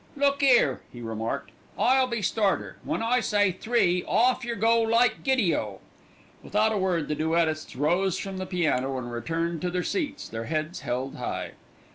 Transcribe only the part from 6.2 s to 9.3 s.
Without a word the duettists rose from the piano and